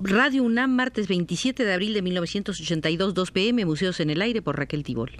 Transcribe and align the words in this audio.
Radio 0.00 0.44
UNAM, 0.44 0.70
martes 0.76 1.08
27 1.08 1.64
de 1.64 1.72
abril 1.72 1.92
de 1.92 2.02
1982, 2.02 3.14
2 3.14 3.30
pm, 3.32 3.64
Museos 3.64 3.98
en 3.98 4.10
el 4.10 4.22
Aire 4.22 4.40
por 4.42 4.56
Raquel 4.56 4.84
Tibol. 4.84 5.10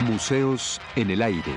Museos 0.00 0.80
en 0.96 1.12
el 1.12 1.22
Aire. 1.22 1.54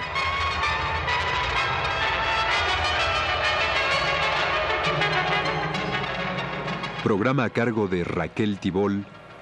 Programa 7.04 7.46
a 7.46 7.50
cargo 7.50 7.88
de 7.88 8.04
Raquel 8.04 8.60
Tibol, 8.60 9.04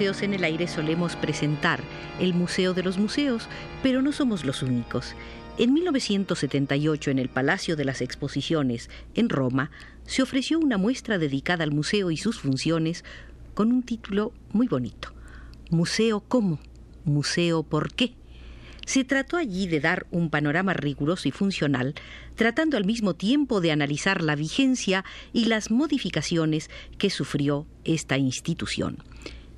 En 0.00 0.32
el 0.32 0.44
Aire 0.44 0.66
solemos 0.66 1.14
presentar 1.14 1.78
el 2.20 2.32
Museo 2.32 2.72
de 2.72 2.82
los 2.82 2.96
Museos, 2.96 3.50
pero 3.82 4.00
no 4.00 4.12
somos 4.12 4.46
los 4.46 4.62
únicos. 4.62 5.14
En 5.58 5.74
1978, 5.74 7.10
en 7.10 7.18
el 7.18 7.28
Palacio 7.28 7.76
de 7.76 7.84
las 7.84 8.00
Exposiciones, 8.00 8.88
en 9.14 9.28
Roma, 9.28 9.70
se 10.06 10.22
ofreció 10.22 10.58
una 10.58 10.78
muestra 10.78 11.18
dedicada 11.18 11.64
al 11.64 11.72
museo 11.72 12.10
y 12.10 12.16
sus 12.16 12.40
funciones 12.40 13.04
con 13.52 13.72
un 13.72 13.82
título 13.82 14.32
muy 14.52 14.68
bonito. 14.68 15.12
Museo 15.68 16.20
cómo, 16.20 16.60
museo 17.04 17.62
por 17.62 17.92
qué. 17.92 18.14
Se 18.86 19.04
trató 19.04 19.36
allí 19.36 19.66
de 19.66 19.80
dar 19.80 20.06
un 20.10 20.30
panorama 20.30 20.72
riguroso 20.72 21.28
y 21.28 21.30
funcional, 21.30 21.94
tratando 22.36 22.78
al 22.78 22.86
mismo 22.86 23.16
tiempo 23.16 23.60
de 23.60 23.70
analizar 23.70 24.22
la 24.22 24.34
vigencia 24.34 25.04
y 25.34 25.44
las 25.44 25.70
modificaciones 25.70 26.70
que 26.96 27.10
sufrió 27.10 27.66
esta 27.84 28.16
institución. 28.16 28.96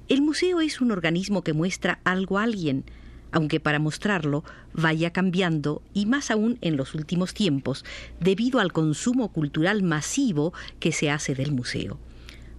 El 0.09 0.21
museo 0.21 0.61
es 0.61 0.81
un 0.81 0.91
organismo 0.91 1.43
que 1.43 1.53
muestra 1.53 2.01
algo 2.05 2.39
a 2.39 2.43
alguien, 2.43 2.85
aunque 3.31 3.61
para 3.61 3.79
mostrarlo 3.79 4.45
vaya 4.75 5.13
cambiando 5.13 5.83
y 5.95 6.07
más 6.07 6.31
aún 6.31 6.59
en 6.61 6.77
los 6.77 6.95
últimos 6.95 7.35
tiempos, 7.35 7.85
debido 8.21 8.61
al 8.61 8.73
consumo 8.73 9.33
cultural 9.33 9.83
masivo 9.83 10.53
que 10.81 10.93
se 10.93 11.11
hace 11.11 11.35
del 11.35 11.53
museo. 11.53 11.99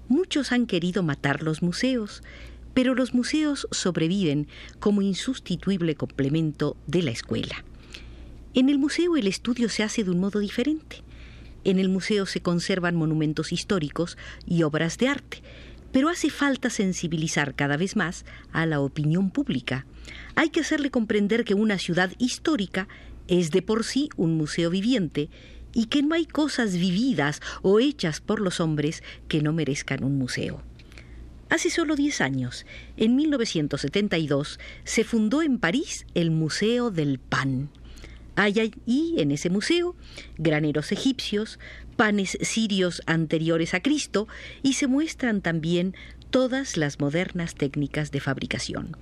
Muchos 0.08 0.52
han 0.52 0.66
querido 0.66 1.03
matar 1.03 1.44
los 1.44 1.61
museos, 1.61 2.23
pero 2.73 2.95
los 2.95 3.13
museos 3.13 3.67
sobreviven 3.72 4.47
como 4.80 5.02
insustituible 5.02 5.95
complemento 5.95 6.75
de 6.88 7.03
la 7.03 7.11
escuela. 7.11 7.63
En 8.53 8.69
el 8.69 8.78
museo 8.78 9.16
el 9.16 9.28
estudio 9.28 9.69
se 9.69 9.83
hace 9.83 10.03
de 10.03 10.11
un 10.11 10.19
modo 10.19 10.39
diferente. 10.39 10.97
En 11.63 11.80
el 11.80 11.89
museo 11.89 12.25
se 12.25 12.41
conservan 12.41 12.95
monumentos 12.95 13.52
históricos 13.52 14.17
y 14.45 14.63
obras 14.63 14.97
de 14.97 15.07
arte, 15.07 15.41
pero 15.94 16.09
hace 16.09 16.30
falta 16.30 16.69
sensibilizar 16.69 17.55
cada 17.55 17.77
vez 17.77 17.95
más 17.95 18.25
a 18.52 18.66
la 18.66 18.81
opinión 18.81 19.30
pública. 19.30 19.86
Hay 20.35 20.50
que 20.50 20.59
hacerle 20.59 20.91
comprender 20.91 21.45
que 21.45 21.53
una 21.53 21.77
ciudad 21.77 22.11
histórica 22.17 22.90
es 23.29 23.51
de 23.51 23.62
por 23.62 23.85
sí 23.85 24.09
un 24.17 24.35
museo 24.35 24.69
viviente 24.69 25.29
y 25.72 25.85
que 25.85 26.03
no 26.03 26.16
hay 26.16 26.25
cosas 26.25 26.75
vividas 26.75 27.41
o 27.62 27.79
hechas 27.79 28.19
por 28.19 28.41
los 28.41 28.59
hombres 28.59 29.03
que 29.28 29.41
no 29.41 29.53
merezcan 29.53 30.03
un 30.03 30.17
museo. 30.17 30.62
Hace 31.50 31.69
solo 31.69 31.96
10 31.96 32.22
años, 32.22 32.66
en 32.97 33.16
1972, 33.16 34.59
se 34.84 35.03
fundó 35.03 35.44
en 35.44 35.59
París 35.59 36.07
el 36.16 36.31
Museo 36.31 36.90
del 36.90 37.19
Pan. 37.19 37.69
Hay 38.35 38.59
allí, 38.59 39.16
en 39.17 39.29
ese 39.29 39.51
museo, 39.51 39.96
graneros 40.38 40.91
egipcios, 40.91 41.59
panes 41.95 42.37
sirios 42.41 43.01
anteriores 43.05 43.73
a 43.73 43.81
Cristo 43.81 44.27
y 44.61 44.73
se 44.73 44.87
muestran 44.87 45.41
también 45.41 45.95
todas 46.29 46.77
las 46.77 46.99
modernas 46.99 47.55
técnicas 47.55 48.11
de 48.11 48.19
fabricación. 48.19 48.97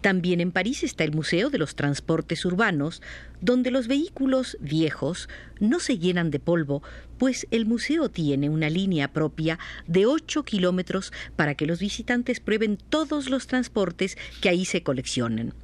También 0.00 0.40
en 0.40 0.52
París 0.52 0.84
está 0.84 1.02
el 1.04 1.12
Museo 1.12 1.50
de 1.50 1.58
los 1.58 1.74
Transportes 1.74 2.44
Urbanos, 2.44 3.02
donde 3.40 3.72
los 3.72 3.88
vehículos 3.88 4.56
viejos 4.60 5.28
no 5.58 5.80
se 5.80 5.98
llenan 5.98 6.30
de 6.30 6.38
polvo, 6.38 6.82
pues 7.18 7.46
el 7.50 7.66
museo 7.66 8.08
tiene 8.08 8.48
una 8.48 8.70
línea 8.70 9.12
propia 9.12 9.58
de 9.88 10.06
8 10.06 10.44
kilómetros 10.44 11.12
para 11.34 11.56
que 11.56 11.66
los 11.66 11.80
visitantes 11.80 12.38
prueben 12.38 12.76
todos 12.76 13.30
los 13.30 13.48
transportes 13.48 14.16
que 14.40 14.48
ahí 14.48 14.64
se 14.64 14.82
coleccionan. 14.84 15.54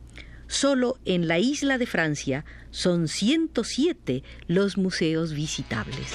Solo 0.48 0.98
en 1.04 1.28
la 1.28 1.38
isla 1.38 1.78
de 1.78 1.86
Francia 1.86 2.44
son 2.70 3.08
107 3.08 4.22
los 4.48 4.76
museos 4.76 5.34
visitables. 5.34 6.12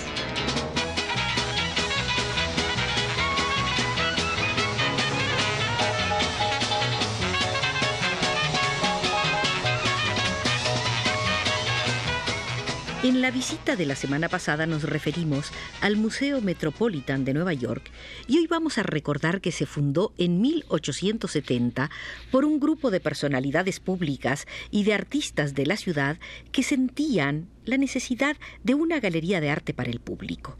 En 13.07 13.22
la 13.22 13.31
visita 13.31 13.78
de 13.78 13.85
la 13.85 13.95
semana 13.95 14.28
pasada 14.28 14.66
nos 14.66 14.84
referimos 14.84 15.51
al 15.79 15.95
Museo 15.95 16.41
Metropolitan 16.41 17.23
de 17.23 17.34
Nueva 17.34 17.53
York 17.53 17.90
y 18.28 18.38
hoy 18.38 18.47
vamos 18.47 18.78
a 18.78 18.84
recordar 18.84 19.40
que 19.40 19.53
se 19.53 19.66
fundó 19.66 20.12
en 20.18 20.41
1870 20.41 21.90
por 22.31 22.44
un 22.44 22.59
grupo 22.59 22.91
de 22.91 23.00
personalidades 23.00 23.79
públicas 23.79 24.45
y 24.72 24.84
de 24.84 24.94
artistas 24.94 25.56
de 25.56 25.66
la 25.66 25.78
ciudad 25.78 26.19
que 26.51 26.63
sentían 26.63 27.47
la 27.63 27.78
necesidad 27.78 28.35
de 28.66 28.73
una 28.73 29.00
galería 29.00 29.39
de 29.39 29.51
arte 29.51 29.74
para 29.74 29.89
el 29.89 30.01
público. 30.01 30.57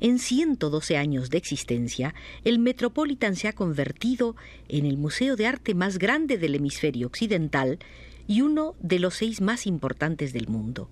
En 0.00 0.18
112 0.18 0.96
años 0.96 1.30
de 1.30 1.38
existencia, 1.38 2.16
el 2.42 2.58
Metropolitan 2.58 3.36
se 3.36 3.46
ha 3.46 3.52
convertido 3.52 4.34
en 4.68 4.86
el 4.86 4.96
museo 4.96 5.36
de 5.36 5.46
arte 5.46 5.72
más 5.74 5.98
grande 5.98 6.36
del 6.36 6.56
hemisferio 6.56 7.06
occidental 7.06 7.78
y 8.26 8.40
uno 8.40 8.74
de 8.80 8.98
los 8.98 9.14
seis 9.14 9.40
más 9.40 9.68
importantes 9.68 10.32
del 10.32 10.48
mundo 10.48 10.90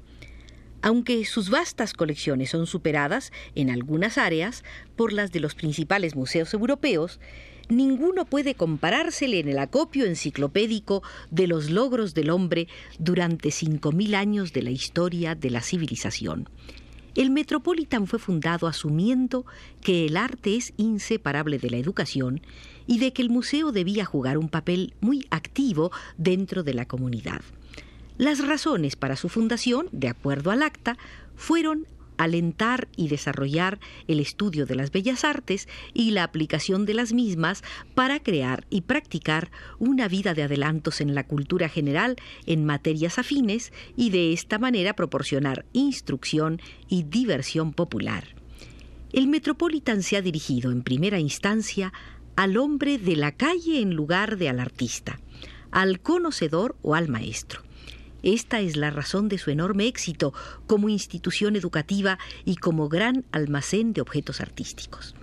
aunque 0.84 1.24
sus 1.24 1.48
vastas 1.48 1.94
colecciones 1.94 2.50
son 2.50 2.66
superadas 2.66 3.32
en 3.54 3.70
algunas 3.70 4.18
áreas 4.18 4.64
por 4.96 5.14
las 5.14 5.32
de 5.32 5.40
los 5.40 5.54
principales 5.54 6.14
museos 6.14 6.52
europeos, 6.52 7.20
ninguno 7.70 8.26
puede 8.26 8.54
comparársele 8.54 9.38
en 9.38 9.48
el 9.48 9.58
acopio 9.60 10.04
enciclopédico 10.04 11.02
de 11.30 11.46
los 11.46 11.70
logros 11.70 12.12
del 12.12 12.28
hombre 12.28 12.68
durante 12.98 13.48
5.000 13.48 14.14
años 14.14 14.52
de 14.52 14.60
la 14.60 14.72
historia 14.72 15.34
de 15.34 15.48
la 15.48 15.62
civilización. 15.62 16.50
El 17.14 17.30
Metropolitan 17.30 18.06
fue 18.06 18.18
fundado 18.18 18.66
asumiendo 18.66 19.46
que 19.80 20.04
el 20.04 20.18
arte 20.18 20.54
es 20.54 20.74
inseparable 20.76 21.58
de 21.58 21.70
la 21.70 21.78
educación 21.78 22.42
y 22.86 22.98
de 22.98 23.14
que 23.14 23.22
el 23.22 23.30
museo 23.30 23.72
debía 23.72 24.04
jugar 24.04 24.36
un 24.36 24.50
papel 24.50 24.92
muy 25.00 25.26
activo 25.30 25.92
dentro 26.18 26.62
de 26.62 26.74
la 26.74 26.84
comunidad. 26.84 27.40
Las 28.16 28.46
razones 28.46 28.94
para 28.94 29.16
su 29.16 29.28
fundación, 29.28 29.88
de 29.90 30.08
acuerdo 30.08 30.52
al 30.52 30.62
acta, 30.62 30.96
fueron 31.34 31.88
alentar 32.16 32.86
y 32.96 33.08
desarrollar 33.08 33.80
el 34.06 34.20
estudio 34.20 34.66
de 34.66 34.76
las 34.76 34.92
bellas 34.92 35.24
artes 35.24 35.68
y 35.94 36.12
la 36.12 36.22
aplicación 36.22 36.86
de 36.86 36.94
las 36.94 37.12
mismas 37.12 37.64
para 37.96 38.20
crear 38.20 38.66
y 38.70 38.82
practicar 38.82 39.50
una 39.80 40.06
vida 40.06 40.32
de 40.32 40.44
adelantos 40.44 41.00
en 41.00 41.16
la 41.16 41.26
cultura 41.26 41.68
general 41.68 42.14
en 42.46 42.64
materias 42.64 43.18
afines 43.18 43.72
y 43.96 44.10
de 44.10 44.32
esta 44.32 44.60
manera 44.60 44.94
proporcionar 44.94 45.64
instrucción 45.72 46.60
y 46.88 47.02
diversión 47.02 47.72
popular. 47.72 48.28
El 49.12 49.26
Metropolitan 49.26 50.04
se 50.04 50.16
ha 50.16 50.22
dirigido 50.22 50.70
en 50.70 50.84
primera 50.84 51.18
instancia 51.18 51.92
al 52.36 52.56
hombre 52.58 52.98
de 52.98 53.16
la 53.16 53.32
calle 53.32 53.80
en 53.80 53.94
lugar 53.94 54.38
de 54.38 54.48
al 54.48 54.60
artista, 54.60 55.18
al 55.72 56.00
conocedor 56.00 56.76
o 56.82 56.94
al 56.94 57.08
maestro. 57.08 57.62
Esta 58.24 58.60
es 58.60 58.76
la 58.76 58.88
razón 58.88 59.28
de 59.28 59.36
su 59.36 59.50
enorme 59.50 59.86
éxito 59.86 60.32
como 60.66 60.88
institución 60.88 61.56
educativa 61.56 62.18
y 62.46 62.56
como 62.56 62.88
gran 62.88 63.26
almacén 63.32 63.92
de 63.92 64.00
objetos 64.00 64.40
artísticos. 64.40 65.14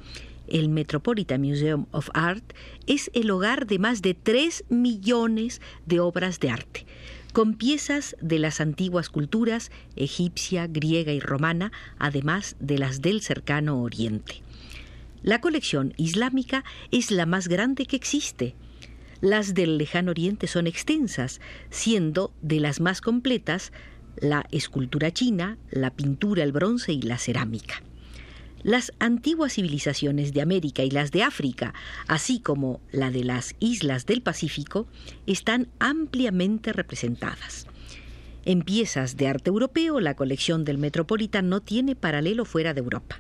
El 0.47 0.69
Metropolitan 0.69 1.41
Museum 1.41 1.87
of 1.91 2.09
Art 2.13 2.53
es 2.85 3.09
el 3.15 3.31
hogar 3.31 3.65
de 3.65 3.79
más 3.79 4.03
de 4.03 4.13
3 4.13 4.65
millones 4.69 5.61
de 5.87 5.99
obras 5.99 6.39
de 6.39 6.51
arte, 6.51 6.85
con 7.33 7.55
piezas 7.55 8.15
de 8.21 8.37
las 8.37 8.61
antiguas 8.61 9.09
culturas 9.09 9.71
egipcia, 9.95 10.67
griega 10.67 11.11
y 11.11 11.19
romana, 11.19 11.71
además 11.97 12.55
de 12.59 12.77
las 12.77 13.01
del 13.01 13.21
cercano 13.21 13.81
Oriente. 13.81 14.43
La 15.23 15.41
colección 15.41 15.95
islámica 15.97 16.63
es 16.91 17.09
la 17.09 17.25
más 17.25 17.47
grande 17.47 17.87
que 17.87 17.95
existe, 17.95 18.53
Las 19.21 19.53
del 19.53 19.77
lejano 19.77 20.11
oriente 20.11 20.47
son 20.47 20.65
extensas, 20.65 21.41
siendo 21.69 22.33
de 22.41 22.59
las 22.59 22.79
más 22.79 23.01
completas 23.01 23.71
la 24.17 24.47
escultura 24.51 25.11
china, 25.11 25.59
la 25.69 25.91
pintura, 25.91 26.43
el 26.43 26.51
bronce 26.51 26.91
y 26.91 27.03
la 27.03 27.19
cerámica. 27.19 27.83
Las 28.63 28.93
antiguas 28.99 29.53
civilizaciones 29.53 30.33
de 30.33 30.41
América 30.41 30.83
y 30.83 30.91
las 30.91 31.11
de 31.11 31.23
África, 31.23 31.73
así 32.07 32.39
como 32.39 32.81
la 32.91 33.11
de 33.11 33.23
las 33.23 33.55
islas 33.59 34.05
del 34.07 34.21
Pacífico, 34.21 34.87
están 35.27 35.69
ampliamente 35.79 36.73
representadas. 36.73 37.67
En 38.43 38.63
piezas 38.63 39.17
de 39.17 39.27
arte 39.27 39.49
europeo, 39.49 39.99
la 39.99 40.15
colección 40.15 40.65
del 40.65 40.79
Metropolitan 40.79 41.47
no 41.47 41.61
tiene 41.61 41.95
paralelo 41.95 42.43
fuera 42.43 42.73
de 42.73 42.81
Europa. 42.81 43.19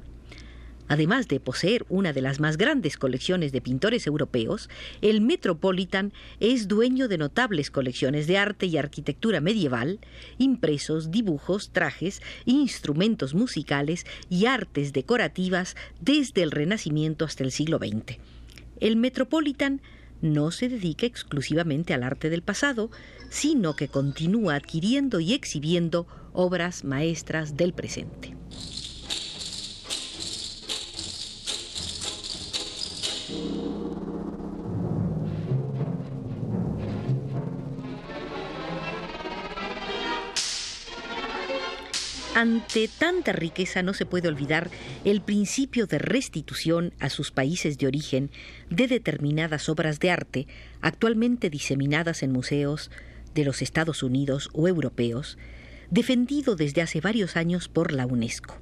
Además 0.91 1.29
de 1.29 1.39
poseer 1.39 1.85
una 1.87 2.11
de 2.11 2.21
las 2.21 2.41
más 2.41 2.57
grandes 2.57 2.97
colecciones 2.97 3.53
de 3.53 3.61
pintores 3.61 4.07
europeos, 4.07 4.69
el 5.01 5.21
Metropolitan 5.21 6.11
es 6.41 6.67
dueño 6.67 7.07
de 7.07 7.17
notables 7.17 7.71
colecciones 7.71 8.27
de 8.27 8.37
arte 8.37 8.65
y 8.65 8.75
arquitectura 8.75 9.39
medieval, 9.39 10.01
impresos, 10.37 11.09
dibujos, 11.09 11.69
trajes, 11.71 12.21
instrumentos 12.43 13.33
musicales 13.33 14.05
y 14.29 14.47
artes 14.47 14.91
decorativas 14.91 15.77
desde 16.01 16.43
el 16.43 16.51
Renacimiento 16.51 17.23
hasta 17.23 17.45
el 17.45 17.53
siglo 17.53 17.77
XX. 17.77 18.17
El 18.81 18.97
Metropolitan 18.97 19.81
no 20.21 20.51
se 20.51 20.67
dedica 20.67 21.05
exclusivamente 21.05 21.93
al 21.93 22.03
arte 22.03 22.29
del 22.29 22.41
pasado, 22.41 22.91
sino 23.29 23.77
que 23.77 23.87
continúa 23.87 24.55
adquiriendo 24.55 25.21
y 25.21 25.31
exhibiendo 25.31 26.05
obras 26.33 26.83
maestras 26.83 27.55
del 27.55 27.71
presente. 27.71 28.40
Ante 42.41 42.87
tanta 42.87 43.33
riqueza 43.33 43.83
no 43.83 43.93
se 43.93 44.07
puede 44.07 44.27
olvidar 44.27 44.71
el 45.05 45.21
principio 45.21 45.85
de 45.85 45.99
restitución 45.99 46.91
a 46.99 47.11
sus 47.11 47.29
países 47.29 47.77
de 47.77 47.85
origen 47.85 48.31
de 48.71 48.87
determinadas 48.87 49.69
obras 49.69 49.99
de 49.99 50.09
arte 50.09 50.47
actualmente 50.81 51.51
diseminadas 51.51 52.23
en 52.23 52.31
museos 52.31 52.89
de 53.35 53.45
los 53.45 53.61
Estados 53.61 54.01
Unidos 54.01 54.49
o 54.53 54.67
europeos, 54.67 55.37
defendido 55.91 56.55
desde 56.55 56.81
hace 56.81 56.99
varios 56.99 57.37
años 57.37 57.67
por 57.67 57.91
la 57.91 58.07
UNESCO. 58.07 58.57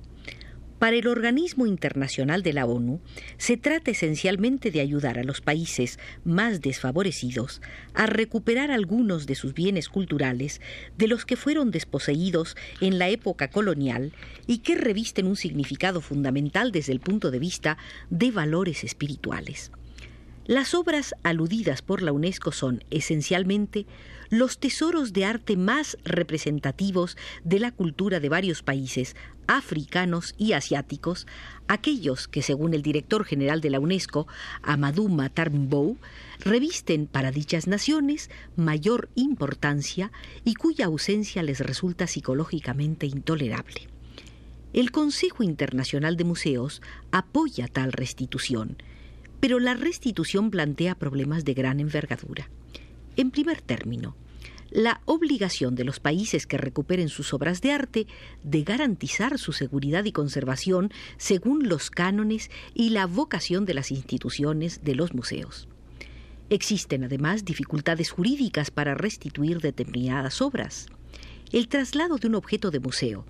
Para 0.80 0.96
el 0.96 1.08
organismo 1.08 1.66
internacional 1.66 2.42
de 2.42 2.54
la 2.54 2.66
ONU, 2.66 3.02
se 3.38 3.58
trata 3.58 3.92
esencialmente 3.92 4.72
de 4.72 4.80
ayudar 4.80 5.20
a 5.20 5.26
los 5.26 5.42
países 5.42 6.00
más 6.24 6.62
desfavorecidos 6.62 7.62
a 7.94 8.06
recuperar 8.06 8.72
algunos 8.72 9.28
de 9.28 9.36
sus 9.36 9.54
bienes 9.54 9.90
culturales 9.90 10.62
de 10.98 11.08
los 11.08 11.26
que 11.26 11.36
fueron 11.36 11.72
desposeídos 11.72 12.56
en 12.80 12.98
la 12.98 13.10
época 13.10 13.50
colonial 13.50 14.14
y 14.48 14.60
que 14.60 14.76
revisten 14.76 15.28
un 15.28 15.36
significado 15.36 16.00
fundamental 16.00 16.72
desde 16.72 16.94
el 16.94 17.02
punto 17.02 17.30
de 17.30 17.40
vista 17.40 17.78
de 18.10 18.32
valores 18.32 18.86
espirituales. 18.86 19.72
Las 20.50 20.74
obras 20.74 21.14
aludidas 21.22 21.84
por 21.84 22.02
la 22.02 22.12
UNESCO 22.12 22.52
son, 22.52 22.84
esencialmente, 22.90 23.86
los 24.32 24.58
tesoros 24.58 25.14
de 25.14 25.24
arte 25.24 25.58
más 25.58 25.96
representativos 26.04 27.18
de 27.44 27.60
la 27.60 27.72
cultura 27.72 28.20
de 28.20 28.30
varios 28.30 28.64
países, 28.64 29.16
africanos 29.46 30.34
y 30.40 30.54
asiáticos, 30.54 31.28
aquellos 31.68 32.28
que, 32.28 32.42
según 32.42 32.74
el 32.74 32.82
director 32.82 33.26
general 33.26 33.62
de 33.62 33.70
la 33.70 33.80
UNESCO, 33.80 34.26
Amadou 34.64 35.08
Matarmbou, 35.08 35.98
revisten 36.40 37.06
para 37.06 37.30
dichas 37.30 37.68
naciones 37.68 38.32
mayor 38.56 39.10
importancia 39.14 40.12
y 40.46 40.56
cuya 40.56 40.86
ausencia 40.86 41.44
les 41.44 41.60
resulta 41.60 42.08
psicológicamente 42.08 43.06
intolerable. 43.06 43.88
El 44.74 44.90
Consejo 44.90 45.44
Internacional 45.44 46.18
de 46.18 46.24
Museos 46.24 46.82
apoya 47.12 47.68
tal 47.68 47.92
restitución, 47.92 48.78
pero 49.40 49.60
la 49.60 49.74
restitución 49.74 50.52
plantea 50.52 50.96
problemas 50.96 51.46
de 51.46 51.54
gran 51.54 51.80
envergadura. 51.80 52.50
En 53.16 53.32
primer 53.32 53.62
término, 53.62 54.16
la 54.72 55.02
obligación 55.06 55.76
de 55.76 55.84
los 55.84 56.00
países 56.00 56.46
que 56.46 56.58
recuperen 56.58 57.10
sus 57.10 57.34
obras 57.34 57.62
de 57.62 57.72
arte 57.72 58.08
de 58.44 58.64
garantizar 58.64 59.40
su 59.40 59.52
seguridad 59.52 60.06
y 60.06 60.12
conservación 60.12 60.92
según 61.18 61.68
los 61.68 61.90
cánones 61.90 62.52
y 62.74 62.90
la 62.90 63.08
vocación 63.08 63.66
de 63.66 63.74
las 63.74 63.92
instituciones 63.92 64.84
de 64.84 64.96
los 64.96 65.14
museos. 65.14 65.68
Existen 66.52 67.04
además 67.04 67.46
dificultades 67.46 68.12
jurídicas 68.12 68.72
para 68.72 68.96
restituir 68.96 69.60
determinadas 69.60 70.42
obras. 70.42 70.88
El 71.52 71.68
traslado 71.68 72.18
de 72.18 72.28
un 72.28 72.36
objeto 72.36 72.70
de 72.70 72.80
museo, 72.80 73.26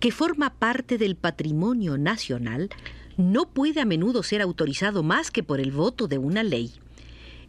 que 0.00 0.10
forma 0.10 0.54
parte 0.54 0.96
del 0.96 1.16
patrimonio 1.16 1.98
nacional, 1.98 2.70
no 3.18 3.50
puede 3.50 3.80
a 3.80 3.84
menudo 3.84 4.22
ser 4.22 4.40
autorizado 4.40 5.02
más 5.02 5.30
que 5.30 5.42
por 5.42 5.60
el 5.60 5.72
voto 5.72 6.08
de 6.08 6.16
una 6.16 6.42
ley. 6.42 6.72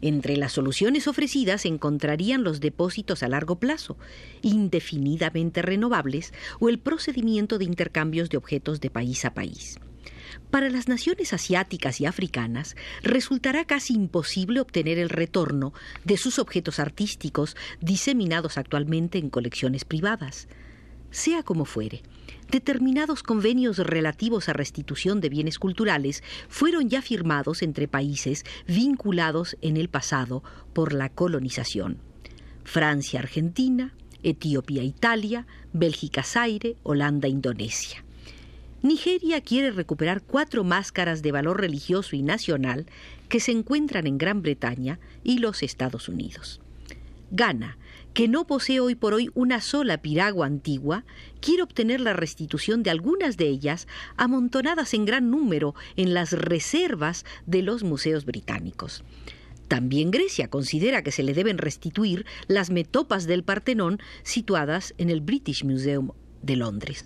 Entre 0.02 0.36
las 0.36 0.52
soluciones 0.52 1.06
ofrecidas 1.06 1.64
encontrarían 1.64 2.42
los 2.42 2.60
depósitos 2.60 3.22
a 3.22 3.28
largo 3.28 3.58
plazo, 3.58 3.96
indefinidamente 4.42 5.62
renovables, 5.62 6.32
o 6.58 6.68
el 6.68 6.78
procedimiento 6.78 7.56
de 7.56 7.66
intercambios 7.66 8.30
de 8.30 8.36
objetos 8.36 8.80
de 8.80 8.90
país 8.90 9.24
a 9.24 9.32
país. 9.32 9.78
Para 10.50 10.70
las 10.70 10.88
naciones 10.88 11.32
asiáticas 11.32 12.00
y 12.00 12.06
africanas 12.06 12.76
resultará 13.02 13.64
casi 13.64 13.94
imposible 13.94 14.60
obtener 14.60 14.98
el 14.98 15.08
retorno 15.08 15.72
de 16.04 16.16
sus 16.16 16.38
objetos 16.40 16.80
artísticos 16.80 17.56
diseminados 17.80 18.58
actualmente 18.58 19.18
en 19.18 19.30
colecciones 19.30 19.84
privadas. 19.84 20.48
Sea 21.10 21.42
como 21.42 21.64
fuere, 21.64 22.02
determinados 22.50 23.22
convenios 23.22 23.78
relativos 23.78 24.48
a 24.48 24.52
restitución 24.52 25.20
de 25.20 25.28
bienes 25.28 25.58
culturales 25.58 26.22
fueron 26.48 26.88
ya 26.88 27.02
firmados 27.02 27.62
entre 27.62 27.88
países 27.88 28.44
vinculados 28.66 29.56
en 29.62 29.76
el 29.76 29.88
pasado 29.88 30.42
por 30.72 30.92
la 30.92 31.08
colonización. 31.08 31.98
Francia, 32.64 33.20
Argentina, 33.20 33.94
Etiopía, 34.22 34.82
Italia, 34.82 35.46
Bélgica, 35.72 36.22
Zaire, 36.22 36.76
Holanda, 36.82 37.28
Indonesia. 37.28 38.04
Nigeria 38.82 39.40
quiere 39.42 39.70
recuperar 39.70 40.22
cuatro 40.22 40.64
máscaras 40.64 41.22
de 41.22 41.32
valor 41.32 41.60
religioso 41.60 42.16
y 42.16 42.22
nacional 42.22 42.86
que 43.28 43.40
se 43.40 43.52
encuentran 43.52 44.06
en 44.06 44.18
Gran 44.18 44.42
Bretaña 44.42 44.98
y 45.22 45.38
los 45.38 45.62
Estados 45.62 46.08
Unidos. 46.08 46.60
Ghana 47.30 47.76
que 48.14 48.28
no 48.28 48.46
posee 48.46 48.80
hoy 48.80 48.94
por 48.94 49.14
hoy 49.14 49.30
una 49.34 49.60
sola 49.60 50.02
piragua 50.02 50.46
antigua, 50.46 51.04
quiere 51.40 51.62
obtener 51.62 52.00
la 52.00 52.12
restitución 52.12 52.82
de 52.82 52.90
algunas 52.90 53.36
de 53.36 53.48
ellas 53.48 53.86
amontonadas 54.16 54.94
en 54.94 55.04
gran 55.04 55.30
número 55.30 55.74
en 55.96 56.14
las 56.14 56.32
reservas 56.32 57.24
de 57.46 57.62
los 57.62 57.82
museos 57.82 58.24
británicos. 58.24 59.04
También 59.68 60.10
Grecia 60.10 60.48
considera 60.48 61.02
que 61.04 61.12
se 61.12 61.22
le 61.22 61.32
deben 61.32 61.56
restituir 61.56 62.26
las 62.48 62.70
metopas 62.70 63.26
del 63.26 63.44
Partenón 63.44 64.00
situadas 64.24 64.94
en 64.98 65.10
el 65.10 65.20
British 65.20 65.64
Museum 65.64 66.10
de 66.42 66.56
Londres. 66.56 67.04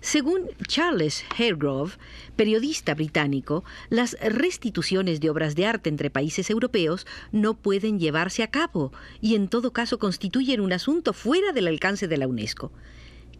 Según 0.00 0.48
Charles 0.66 1.24
Haregrove, 1.30 1.94
periodista 2.34 2.94
británico, 2.94 3.64
las 3.88 4.16
restituciones 4.20 5.20
de 5.20 5.30
obras 5.30 5.54
de 5.54 5.66
arte 5.66 5.88
entre 5.88 6.10
países 6.10 6.50
europeos 6.50 7.06
no 7.30 7.54
pueden 7.54 8.00
llevarse 8.00 8.42
a 8.42 8.50
cabo 8.50 8.92
y 9.20 9.34
en 9.36 9.48
todo 9.48 9.72
caso 9.72 9.98
constituyen 9.98 10.60
un 10.60 10.72
asunto 10.72 11.12
fuera 11.12 11.52
del 11.52 11.68
alcance 11.68 12.08
de 12.08 12.16
la 12.16 12.26
UNESCO. 12.26 12.72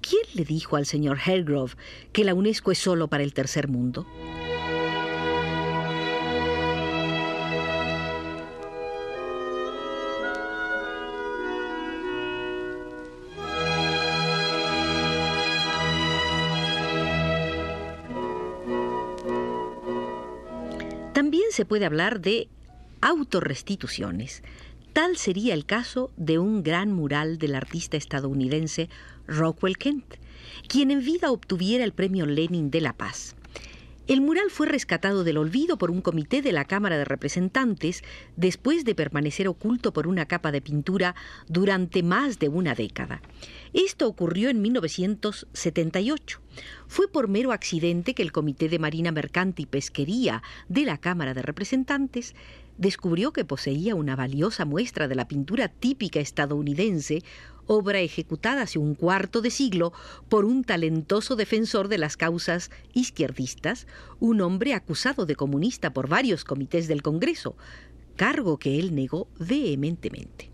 ¿Quién 0.01 0.23
le 0.35 0.45
dijo 0.45 0.77
al 0.77 0.87
señor 0.87 1.19
Haregrove 1.25 1.75
que 2.13 2.25
la 2.25 2.35
UNESCO 2.35 2.73
es 2.73 2.79
solo 2.79 3.09
para 3.09 3.23
el 3.23 3.35
tercer 3.35 3.69
mundo? 3.69 4.07
Se 21.53 21.65
puede 21.65 21.85
hablar 21.85 22.21
de 22.21 22.49
autorrestituciones. 23.01 24.43
Tal 24.93 25.17
sería 25.17 25.55
el 25.55 25.65
caso 25.65 26.11
de 26.17 26.39
un 26.39 26.63
gran 26.63 26.93
mural 26.93 27.39
del 27.39 27.55
artista 27.55 27.97
estadounidense 27.97 28.89
Rockwell 29.27 29.79
Kent, 29.79 30.17
quien 30.69 30.91
en 30.91 31.05
vida 31.05 31.31
obtuviera 31.31 31.85
el 31.85 31.93
premio 31.93 32.27
Lenin 32.27 32.71
de 32.71 32.81
la 32.81 32.93
Paz. 32.93 33.35
El 34.13 34.21
mural 34.21 34.51
fue 34.51 34.67
rescatado 34.67 35.25
del 35.25 35.39
olvido 35.39 35.79
por 35.79 35.91
un 35.91 36.03
comité 36.03 36.43
de 36.43 36.53
la 36.53 36.67
Cámara 36.67 36.99
de 36.99 37.07
Representantes 37.07 38.05
después 38.37 38.85
de 38.85 38.95
permanecer 38.95 39.49
oculto 39.49 39.95
por 39.95 40.07
una 40.07 40.27
capa 40.27 40.53
de 40.53 40.61
pintura 40.61 41.15
durante 41.49 42.03
más 42.03 42.39
de 42.39 42.51
una 42.51 42.75
década. 42.75 43.23
Esto 43.73 44.07
ocurrió 44.07 44.51
en 44.51 44.61
1978. 44.61 46.43
Fue 46.89 47.09
por 47.09 47.29
mero 47.29 47.53
accidente 47.53 48.13
que 48.13 48.23
el 48.23 48.33
Comité 48.33 48.69
de 48.69 48.79
Marina 48.79 49.13
Mercante 49.13 49.63
y 49.63 49.67
Pesquería 49.67 50.43
de 50.69 50.85
la 50.85 50.99
Cámara 50.99 51.33
de 51.33 51.41
Representantes 51.41 52.35
descubrió 52.77 53.33
que 53.33 53.47
poseía 53.47 53.95
una 53.95 54.15
valiosa 54.15 54.67
muestra 54.67 55.09
de 55.09 55.15
la 55.15 55.27
pintura 55.27 55.69
típica 55.69 56.21
estadounidense 56.21 57.23
obra 57.67 58.01
ejecutada 58.01 58.63
hace 58.63 58.79
un 58.79 58.95
cuarto 58.95 59.41
de 59.41 59.51
siglo 59.51 59.93
por 60.29 60.45
un 60.45 60.65
talentoso 60.65 61.37
defensor 61.37 61.89
de 61.89 61.99
las 61.99 62.17
causas 62.17 62.71
izquierdistas, 62.93 63.87
un 64.21 64.41
hombre 64.41 64.75
acusado 64.75 65.27
de 65.27 65.37
comunista 65.37 65.93
por 65.93 66.09
varios 66.09 66.45
comités 66.45 66.89
del 66.89 67.03
Congreso, 67.03 67.57
cargo 68.17 68.59
que 68.59 68.79
él 68.79 68.95
negó 68.95 69.29
vehementemente. 69.39 70.53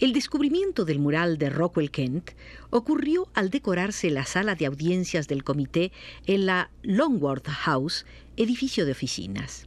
El 0.00 0.12
descubrimiento 0.12 0.84
del 0.84 0.98
mural 0.98 1.38
de 1.38 1.50
Rockwell 1.50 1.92
Kent 1.92 2.32
ocurrió 2.70 3.28
al 3.32 3.50
decorarse 3.50 4.10
la 4.10 4.26
sala 4.26 4.56
de 4.56 4.66
audiencias 4.66 5.28
del 5.28 5.44
comité 5.44 5.92
en 6.26 6.46
la 6.46 6.70
Longworth 6.82 7.46
House, 7.46 8.04
edificio 8.36 8.86
de 8.86 8.92
oficinas. 8.92 9.66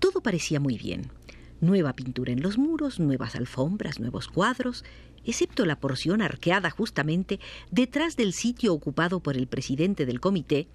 Todo 0.00 0.20
parecía 0.20 0.58
muy 0.58 0.76
bien. 0.76 1.12
Nueva 1.60 1.92
pintura 1.92 2.32
en 2.32 2.42
los 2.42 2.58
muros, 2.58 2.98
nuevas 2.98 3.36
alfombras, 3.36 4.00
nuevos 4.00 4.26
cuadros, 4.26 4.84
excepto 5.24 5.64
la 5.64 5.78
porción 5.78 6.22
arqueada 6.22 6.70
justamente 6.70 7.40
detrás 7.70 8.16
del 8.16 8.32
sitio 8.32 8.74
ocupado 8.74 9.20
por 9.20 9.36
el 9.36 9.46
presidente 9.46 10.06
del 10.06 10.20
comité, 10.20 10.68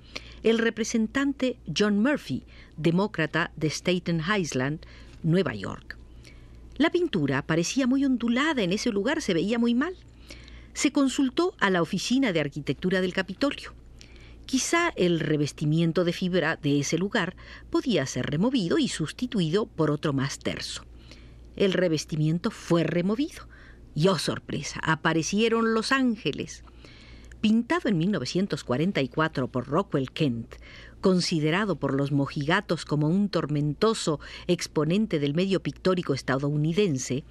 el 0.43 0.57
representante 0.57 1.57
John 1.75 2.01
Murphy, 2.01 2.43
demócrata 2.77 3.51
de 3.55 3.69
Staten 3.69 4.21
Island, 4.37 4.79
Nueva 5.23 5.53
York. 5.53 5.97
La 6.77 6.91
pintura 6.91 7.41
parecía 7.41 7.87
muy 7.87 8.05
ondulada 8.05 8.61
en 8.61 8.71
ese 8.71 8.91
lugar, 8.91 9.21
se 9.21 9.33
veía 9.33 9.57
muy 9.57 9.73
mal. 9.73 9.95
Se 10.73 10.91
consultó 10.91 11.55
a 11.59 11.71
la 11.71 11.81
oficina 11.81 12.31
de 12.31 12.39
arquitectura 12.39 13.01
del 13.01 13.13
Capitolio. 13.13 13.73
Quizá 14.45 14.93
el 14.95 15.19
revestimiento 15.19 16.03
de 16.05 16.13
fibra 16.13 16.55
de 16.55 16.79
ese 16.79 16.97
lugar 16.97 17.35
podía 17.71 18.05
ser 18.05 18.27
removido 18.27 18.77
y 18.77 18.87
sustituido 18.87 19.65
por 19.65 19.89
otro 19.89 20.13
más 20.13 20.39
terso. 20.39 20.85
El 21.55 21.73
revestimiento 21.73 22.51
fue 22.51 22.83
removido 22.83 23.47
y 23.97 24.09
oh 24.09 24.19
sorpresa, 24.19 24.79
aparecieron 24.83 25.73
los 25.73 25.91
ángeles. 25.91 26.63
Pintado 27.41 27.89
en 27.89 27.97
1944 27.97 29.47
por 29.47 29.67
Rockwell 29.67 30.11
Kent, 30.11 30.53
considerado 31.01 31.77
por 31.77 31.95
los 31.95 32.11
mojigatos 32.11 32.85
como 32.85 33.07
un 33.07 33.27
tormentoso 33.29 34.19
exponente 34.45 35.17
del 35.17 35.33
medio 35.33 35.63
pictórico 35.63 36.13
estadounidense, 36.13 37.23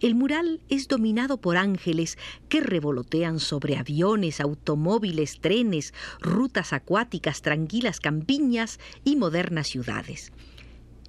el 0.00 0.14
mural 0.14 0.60
es 0.68 0.86
dominado 0.86 1.40
por 1.40 1.56
ángeles 1.56 2.18
que 2.50 2.60
revolotean 2.60 3.40
sobre 3.40 3.78
aviones, 3.78 4.42
automóviles, 4.42 5.40
trenes, 5.40 5.94
rutas 6.20 6.74
acuáticas, 6.74 7.40
tranquilas 7.40 8.00
campiñas 8.00 8.80
y 9.02 9.16
modernas 9.16 9.68
ciudades. 9.68 10.30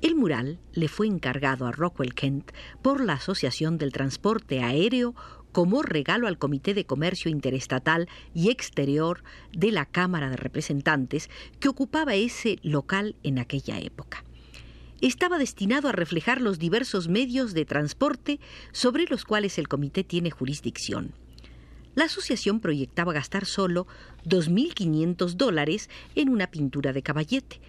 El 0.04 0.16
mural 0.16 0.60
le 0.74 0.90
fue 0.90 1.08
encargado 1.08 1.66
a 1.66 1.72
Rockwell 1.72 2.14
Kent 2.14 2.52
por 2.82 3.02
la 3.02 3.14
Asociación 3.14 3.78
del 3.78 3.94
Transporte 3.94 4.62
Aéreo 4.62 5.16
como 5.54 5.82
regalo 5.82 6.28
al 6.28 6.38
Comité 6.38 6.74
de 6.74 6.86
Comercio 6.86 7.32
Interestatal 7.32 8.10
y 8.34 8.50
Exterior 8.50 9.24
de 9.54 9.72
la 9.72 9.86
Cámara 9.86 10.30
de 10.30 10.36
Representantes 10.36 11.30
que 11.62 11.70
ocupaba 11.70 12.16
ese 12.16 12.60
local 12.64 13.16
en 13.24 13.40
aquella 13.40 13.80
época. 13.80 14.26
Estaba 15.00 15.38
destinado 15.38 15.88
a 15.88 15.94
reflejar 15.94 16.42
los 16.42 16.60
diversos 16.60 17.08
medios 17.08 17.54
de 17.54 17.64
transporte 17.64 18.42
sobre 18.74 19.06
los 19.06 19.24
cuales 19.24 19.58
el 19.58 19.70
comité 19.70 20.04
tiene 20.04 20.32
jurisdicción. 20.32 21.14
La 21.96 22.06
asociación 22.06 22.60
proyectaba 22.60 23.14
gastar 23.14 23.46
solo 23.46 23.88
2.500 24.26 25.36
dólares 25.36 25.90
en 26.16 26.28
una 26.28 26.48
pintura 26.48 26.92
de 26.92 27.04
caballete, 27.04 27.62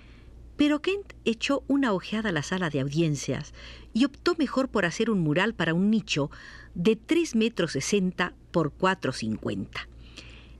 pero 0.56 0.80
Kent 0.82 1.14
echó 1.24 1.64
una 1.66 1.92
ojeada 1.92 2.28
a 2.28 2.32
la 2.32 2.42
sala 2.42 2.70
de 2.70 2.80
audiencias 2.80 3.52
y 3.92 4.04
optó 4.04 4.34
mejor 4.38 4.68
por 4.68 4.84
hacer 4.84 5.10
un 5.10 5.20
mural 5.20 5.54
para 5.54 5.74
un 5.74 5.90
nicho 5.90 6.30
de 6.74 6.96
3 6.96 7.34
metros 7.36 7.72
60 7.72 8.34
por 8.50 8.72
4,50. 8.76 9.88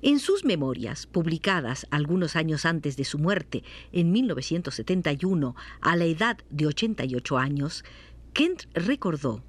En 0.03 0.19
sus 0.19 0.45
memorias, 0.45 1.07
publicadas 1.07 1.87
algunos 1.91 2.37
años 2.37 2.67
antes 2.67 2.97
de 2.97 3.05
su 3.05 3.19
muerte, 3.19 3.65
en 3.91 4.13
1971, 4.13 5.57
a 5.81 5.97
la 5.97 6.05
edad 6.05 6.39
de 6.51 6.67
88 6.67 7.39
años, 7.39 7.85
Kent 8.35 8.65
recordó 8.75 9.43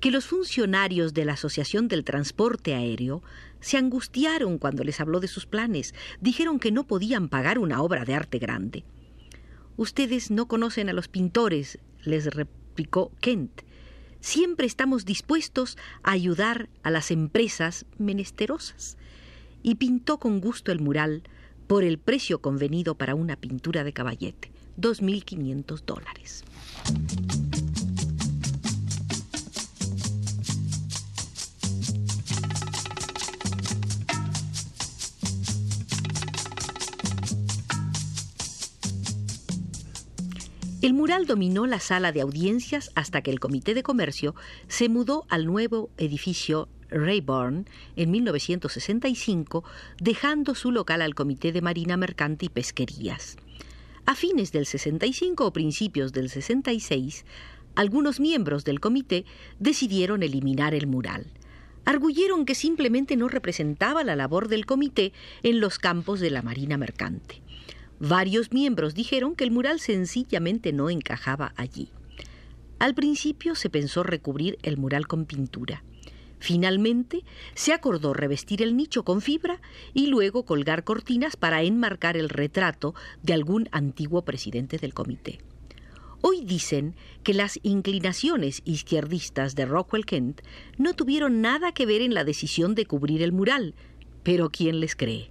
que 0.00 0.10
los 0.10 0.26
funcionarios 0.26 1.14
de 1.14 1.24
la 1.24 1.34
Asociación 1.34 1.88
del 1.88 2.04
Transporte 2.04 2.74
Aéreo 2.74 3.22
se 3.60 3.78
angustiaron 3.78 4.58
cuando 4.58 4.84
les 4.84 5.00
habló 5.00 5.20
de 5.20 5.28
sus 5.28 5.46
planes, 5.46 5.94
dijeron 6.20 6.58
que 6.58 6.72
no 6.72 6.86
podían 6.86 7.28
pagar 7.28 7.58
una 7.58 7.80
obra 7.80 8.04
de 8.04 8.14
arte 8.14 8.38
grande. 8.38 8.84
Ustedes 9.76 10.30
no 10.30 10.46
conocen 10.46 10.88
a 10.88 10.92
los 10.92 11.08
pintores, 11.08 11.78
les 12.04 12.26
replicó 12.26 13.10
Kent. 13.20 13.62
Siempre 14.20 14.66
estamos 14.66 15.04
dispuestos 15.04 15.76
a 16.02 16.12
ayudar 16.12 16.68
a 16.82 16.90
las 16.90 17.10
empresas 17.10 17.86
menesterosas. 17.98 18.96
Y 19.62 19.76
pintó 19.76 20.18
con 20.18 20.40
gusto 20.40 20.72
el 20.72 20.80
mural 20.80 21.22
por 21.66 21.84
el 21.84 21.98
precio 21.98 22.40
convenido 22.40 22.96
para 22.96 23.14
una 23.14 23.36
pintura 23.36 23.84
de 23.84 23.92
caballete, 23.92 24.50
2.500 24.78 25.84
dólares. 25.84 26.44
El 40.82 40.94
mural 40.94 41.26
dominó 41.26 41.66
la 41.66 41.78
sala 41.78 42.10
de 42.10 42.22
audiencias 42.22 42.90
hasta 42.96 43.22
que 43.22 43.30
el 43.30 43.38
Comité 43.38 43.72
de 43.72 43.84
Comercio 43.84 44.34
se 44.66 44.88
mudó 44.88 45.26
al 45.28 45.46
nuevo 45.46 45.90
edificio 45.96 46.68
Rayburn 46.90 47.68
en 47.94 48.10
1965, 48.10 49.62
dejando 50.00 50.56
su 50.56 50.72
local 50.72 51.00
al 51.00 51.14
Comité 51.14 51.52
de 51.52 51.62
Marina 51.62 51.96
Mercante 51.96 52.46
y 52.46 52.48
Pesquerías. 52.48 53.36
A 54.06 54.16
fines 54.16 54.50
del 54.50 54.66
65 54.66 55.46
o 55.46 55.52
principios 55.52 56.12
del 56.12 56.28
66, 56.28 57.26
algunos 57.76 58.18
miembros 58.18 58.64
del 58.64 58.80
comité 58.80 59.24
decidieron 59.60 60.24
eliminar 60.24 60.74
el 60.74 60.88
mural. 60.88 61.26
Arguyeron 61.84 62.44
que 62.44 62.56
simplemente 62.56 63.16
no 63.16 63.28
representaba 63.28 64.02
la 64.02 64.16
labor 64.16 64.48
del 64.48 64.66
comité 64.66 65.12
en 65.44 65.60
los 65.60 65.78
campos 65.78 66.18
de 66.18 66.30
la 66.30 66.42
Marina 66.42 66.76
Mercante. 66.76 67.40
Varios 68.04 68.50
miembros 68.50 68.96
dijeron 68.96 69.36
que 69.36 69.44
el 69.44 69.52
mural 69.52 69.78
sencillamente 69.78 70.72
no 70.72 70.90
encajaba 70.90 71.52
allí. 71.56 71.90
Al 72.80 72.96
principio 72.96 73.54
se 73.54 73.70
pensó 73.70 74.02
recubrir 74.02 74.58
el 74.64 74.76
mural 74.76 75.06
con 75.06 75.24
pintura. 75.24 75.84
Finalmente, 76.40 77.22
se 77.54 77.72
acordó 77.72 78.12
revestir 78.12 78.60
el 78.60 78.76
nicho 78.76 79.04
con 79.04 79.20
fibra 79.20 79.60
y 79.94 80.08
luego 80.08 80.44
colgar 80.44 80.82
cortinas 80.82 81.36
para 81.36 81.62
enmarcar 81.62 82.16
el 82.16 82.28
retrato 82.28 82.92
de 83.22 83.34
algún 83.34 83.68
antiguo 83.70 84.24
presidente 84.24 84.78
del 84.78 84.94
comité. 84.94 85.38
Hoy 86.22 86.44
dicen 86.44 86.96
que 87.22 87.34
las 87.34 87.60
inclinaciones 87.62 88.62
izquierdistas 88.64 89.54
de 89.54 89.64
Rockwell 89.64 90.06
Kent 90.06 90.40
no 90.76 90.94
tuvieron 90.94 91.40
nada 91.40 91.70
que 91.70 91.86
ver 91.86 92.02
en 92.02 92.14
la 92.14 92.24
decisión 92.24 92.74
de 92.74 92.84
cubrir 92.84 93.22
el 93.22 93.30
mural, 93.30 93.76
pero 94.24 94.50
¿quién 94.50 94.80
les 94.80 94.96
cree? 94.96 95.28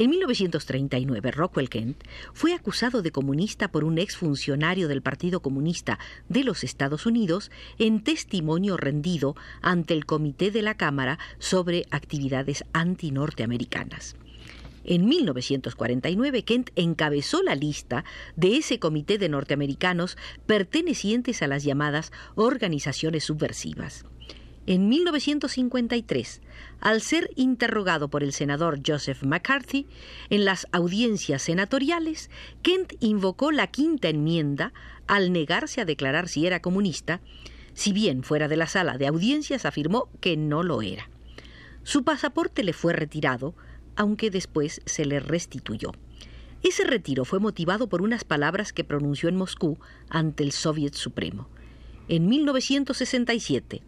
En 0.00 0.08
1939, 0.08 1.30
Rockwell 1.30 1.68
Kent 1.68 2.04
fue 2.32 2.54
acusado 2.54 3.02
de 3.02 3.12
comunista 3.12 3.70
por 3.70 3.84
un 3.84 3.98
exfuncionario 3.98 4.88
del 4.88 5.02
Partido 5.02 5.42
Comunista 5.42 5.98
de 6.30 6.42
los 6.42 6.64
Estados 6.64 7.04
Unidos 7.04 7.50
en 7.78 8.02
testimonio 8.02 8.78
rendido 8.78 9.36
ante 9.60 9.92
el 9.92 10.06
Comité 10.06 10.50
de 10.50 10.62
la 10.62 10.74
Cámara 10.74 11.18
sobre 11.38 11.84
actividades 11.90 12.64
antinorteamericanas. 12.72 14.16
En 14.84 15.04
1949, 15.04 16.44
Kent 16.44 16.70
encabezó 16.76 17.42
la 17.42 17.54
lista 17.54 18.06
de 18.36 18.56
ese 18.56 18.78
comité 18.78 19.18
de 19.18 19.28
norteamericanos 19.28 20.16
pertenecientes 20.46 21.42
a 21.42 21.46
las 21.46 21.62
llamadas 21.62 22.10
organizaciones 22.36 23.24
subversivas. 23.24 24.06
En 24.66 24.88
1953, 24.88 26.42
al 26.80 27.00
ser 27.00 27.30
interrogado 27.34 28.08
por 28.08 28.22
el 28.22 28.32
senador 28.32 28.80
Joseph 28.86 29.22
McCarthy 29.22 29.86
en 30.28 30.44
las 30.44 30.66
audiencias 30.70 31.42
senatoriales, 31.42 32.30
Kent 32.62 32.92
invocó 33.00 33.52
la 33.52 33.68
quinta 33.68 34.08
enmienda 34.08 34.72
al 35.06 35.32
negarse 35.32 35.80
a 35.80 35.86
declarar 35.86 36.28
si 36.28 36.46
era 36.46 36.60
comunista, 36.60 37.20
si 37.72 37.92
bien 37.92 38.22
fuera 38.22 38.48
de 38.48 38.56
la 38.56 38.66
sala 38.66 38.98
de 38.98 39.06
audiencias 39.06 39.64
afirmó 39.64 40.08
que 40.20 40.36
no 40.36 40.62
lo 40.62 40.82
era. 40.82 41.08
Su 41.82 42.04
pasaporte 42.04 42.62
le 42.62 42.74
fue 42.74 42.92
retirado, 42.92 43.54
aunque 43.96 44.30
después 44.30 44.82
se 44.84 45.06
le 45.06 45.20
restituyó. 45.20 45.92
Ese 46.62 46.84
retiro 46.84 47.24
fue 47.24 47.40
motivado 47.40 47.88
por 47.88 48.02
unas 48.02 48.24
palabras 48.24 48.74
que 48.74 48.84
pronunció 48.84 49.30
en 49.30 49.36
Moscú 49.36 49.78
ante 50.10 50.44
el 50.44 50.52
Soviet 50.52 50.92
Supremo. 50.92 51.48
En 52.10 52.26
1967, 52.26 53.82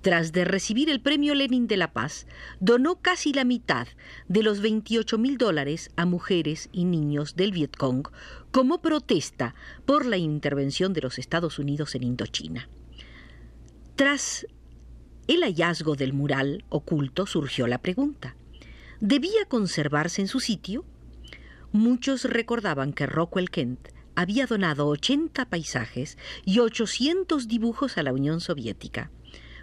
tras 0.00 0.32
de 0.32 0.44
recibir 0.44 0.90
el 0.90 1.00
Premio 1.00 1.36
Lenin 1.36 1.68
de 1.68 1.76
la 1.76 1.92
Paz, 1.92 2.26
donó 2.58 3.00
casi 3.00 3.32
la 3.32 3.44
mitad 3.44 3.86
de 4.26 4.42
los 4.42 4.60
28 4.60 5.16
mil 5.16 5.38
dólares 5.38 5.92
a 5.94 6.04
mujeres 6.04 6.70
y 6.72 6.86
niños 6.86 7.36
del 7.36 7.52
Vietcong 7.52 8.08
como 8.50 8.82
protesta 8.82 9.54
por 9.86 10.06
la 10.06 10.16
intervención 10.16 10.92
de 10.92 11.02
los 11.02 11.20
Estados 11.20 11.60
Unidos 11.60 11.94
en 11.94 12.02
Indochina. 12.02 12.68
Tras 13.94 14.48
el 15.28 15.44
hallazgo 15.44 15.94
del 15.94 16.12
mural 16.12 16.64
oculto 16.70 17.26
surgió 17.26 17.68
la 17.68 17.78
pregunta, 17.80 18.34
¿debía 18.98 19.44
conservarse 19.46 20.20
en 20.20 20.26
su 20.26 20.40
sitio? 20.40 20.84
Muchos 21.70 22.24
recordaban 22.24 22.92
que 22.92 23.06
Rockwell 23.06 23.50
Kent 23.50 23.90
había 24.18 24.46
donado 24.46 24.88
80 24.88 25.44
paisajes 25.44 26.18
y 26.44 26.58
800 26.58 27.46
dibujos 27.46 27.98
a 27.98 28.02
la 28.02 28.12
Unión 28.12 28.40
Soviética. 28.40 29.12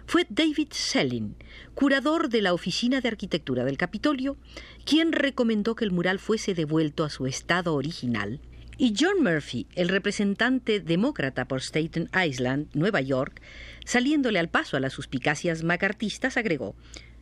Fue 0.06 0.26
David 0.30 0.68
Selin, 0.70 1.36
curador 1.74 2.30
de 2.30 2.40
la 2.40 2.54
Oficina 2.54 3.02
de 3.02 3.08
Arquitectura 3.08 3.66
del 3.66 3.76
Capitolio, 3.76 4.38
quien 4.86 5.12
recomendó 5.12 5.74
que 5.74 5.84
el 5.84 5.92
mural 5.92 6.18
fuese 6.18 6.54
devuelto 6.54 7.04
a 7.04 7.10
su 7.10 7.26
estado 7.26 7.74
original 7.74 8.40
y 8.78 8.94
John 8.98 9.22
Murphy, 9.22 9.66
el 9.74 9.90
representante 9.90 10.80
demócrata 10.80 11.46
por 11.46 11.60
Staten 11.60 12.08
Island, 12.26 12.68
Nueva 12.72 13.02
York, 13.02 13.42
saliéndole 13.84 14.38
al 14.38 14.48
paso 14.48 14.78
a 14.78 14.80
las 14.80 14.94
suspicacias 14.94 15.64
macartistas, 15.64 16.38
agregó 16.38 16.76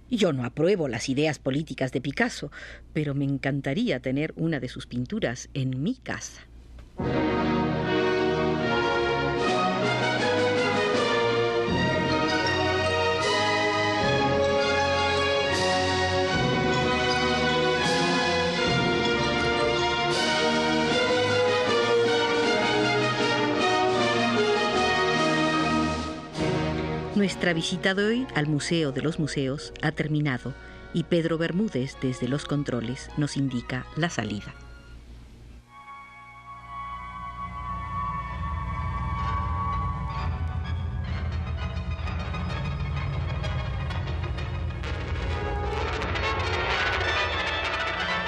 Yo 0.09 0.33
no 0.33 0.45
apruebo 0.45 0.87
las 0.87 1.09
ideas 1.09 1.41
políticas 1.41 1.91
de 1.91 2.01
Picasso, 2.01 2.53
pero 2.93 3.13
me 3.13 3.25
encantaría 3.25 3.99
tener 3.99 4.33
una 4.37 4.61
de 4.61 4.69
sus 4.69 4.87
pinturas 4.87 5.49
en 5.53 5.83
mi 5.83 5.97
casa. 5.97 6.47
Nuestra 27.15 27.55
visita 27.55 27.95
de 27.95 28.05
hoy 28.05 28.27
al 28.35 28.49
Museo 28.49 28.93
de 28.93 29.01
los 29.01 29.19
Museos 29.19 29.73
ha 29.83 29.93
terminado 29.93 30.53
y 30.93 31.05
Pedro 31.05 31.39
Bermúdez 31.39 31.97
desde 32.03 32.29
los 32.29 32.45
controles 32.45 33.09
nos 33.17 33.37
indica 33.37 33.87
la 33.97 34.11
salida. 34.11 34.53